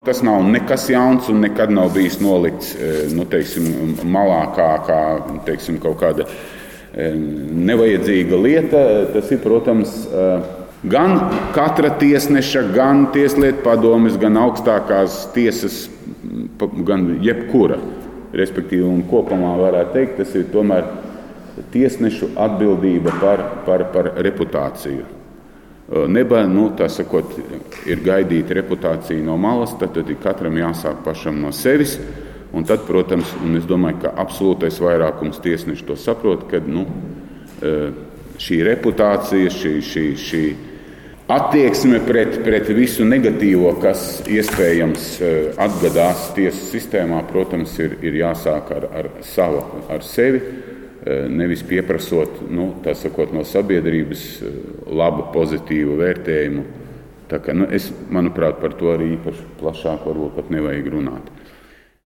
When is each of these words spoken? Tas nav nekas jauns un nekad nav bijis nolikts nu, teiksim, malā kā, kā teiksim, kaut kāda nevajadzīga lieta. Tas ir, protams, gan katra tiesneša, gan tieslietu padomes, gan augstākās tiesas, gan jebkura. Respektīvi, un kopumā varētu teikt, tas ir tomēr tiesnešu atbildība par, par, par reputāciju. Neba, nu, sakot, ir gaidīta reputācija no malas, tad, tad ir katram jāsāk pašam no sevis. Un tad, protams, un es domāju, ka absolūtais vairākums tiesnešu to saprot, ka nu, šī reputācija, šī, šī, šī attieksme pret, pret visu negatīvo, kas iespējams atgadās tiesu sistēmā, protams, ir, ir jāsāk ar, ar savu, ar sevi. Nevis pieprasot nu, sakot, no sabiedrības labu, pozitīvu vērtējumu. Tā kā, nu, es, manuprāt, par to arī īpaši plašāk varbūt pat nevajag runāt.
Tas 0.00 0.22
nav 0.24 0.46
nekas 0.48 0.86
jauns 0.88 1.26
un 1.28 1.42
nekad 1.44 1.68
nav 1.76 1.90
bijis 1.92 2.14
nolikts 2.24 2.70
nu, 3.12 3.26
teiksim, 3.28 3.66
malā 4.08 4.38
kā, 4.56 4.68
kā 4.86 5.00
teiksim, 5.44 5.76
kaut 5.82 5.98
kāda 6.00 6.24
nevajadzīga 7.68 8.38
lieta. 8.40 8.80
Tas 9.12 9.28
ir, 9.28 9.42
protams, 9.44 9.92
gan 10.88 11.18
katra 11.52 11.92
tiesneša, 12.00 12.64
gan 12.72 13.04
tieslietu 13.12 13.60
padomes, 13.68 14.16
gan 14.24 14.40
augstākās 14.40 15.20
tiesas, 15.36 15.82
gan 16.88 17.06
jebkura. 17.20 17.76
Respektīvi, 18.40 18.88
un 18.88 19.04
kopumā 19.12 19.52
varētu 19.60 19.98
teikt, 19.98 20.16
tas 20.22 20.32
ir 20.32 20.48
tomēr 20.56 20.88
tiesnešu 21.76 22.32
atbildība 22.40 23.20
par, 23.20 23.48
par, 23.68 23.90
par 23.92 24.14
reputāciju. 24.16 25.19
Neba, 25.90 26.44
nu, 26.46 26.68
sakot, 26.86 27.32
ir 27.90 28.02
gaidīta 28.04 28.54
reputācija 28.54 29.24
no 29.26 29.34
malas, 29.40 29.72
tad, 29.80 29.90
tad 29.96 30.10
ir 30.10 30.20
katram 30.22 30.54
jāsāk 30.60 31.00
pašam 31.02 31.40
no 31.42 31.50
sevis. 31.50 31.96
Un 32.54 32.66
tad, 32.66 32.84
protams, 32.86 33.30
un 33.42 33.58
es 33.58 33.66
domāju, 33.66 34.04
ka 34.04 34.12
absolūtais 34.22 34.78
vairākums 34.82 35.42
tiesnešu 35.42 35.86
to 35.88 35.96
saprot, 35.98 36.46
ka 36.50 36.62
nu, 36.62 36.84
šī 38.40 38.62
reputācija, 38.66 39.50
šī, 39.54 39.74
šī, 39.86 40.04
šī 40.18 40.42
attieksme 41.30 42.00
pret, 42.06 42.40
pret 42.46 42.70
visu 42.74 43.06
negatīvo, 43.06 43.74
kas 43.82 44.22
iespējams 44.30 45.12
atgadās 45.62 46.30
tiesu 46.38 46.70
sistēmā, 46.72 47.22
protams, 47.30 47.76
ir, 47.82 47.98
ir 48.06 48.18
jāsāk 48.22 48.74
ar, 48.78 48.90
ar 49.02 49.10
savu, 49.26 49.62
ar 49.90 50.06
sevi. 50.06 50.42
Nevis 51.30 51.62
pieprasot 51.64 52.42
nu, 52.52 52.74
sakot, 52.98 53.32
no 53.32 53.40
sabiedrības 53.48 54.24
labu, 54.84 55.30
pozitīvu 55.32 55.96
vērtējumu. 55.96 56.64
Tā 57.30 57.38
kā, 57.40 57.54
nu, 57.56 57.68
es, 57.72 57.86
manuprāt, 58.12 58.58
par 58.60 58.74
to 58.76 58.90
arī 58.92 59.14
īpaši 59.14 59.46
plašāk 59.60 60.04
varbūt 60.04 60.34
pat 60.36 60.50
nevajag 60.52 60.90
runāt. 60.92 61.30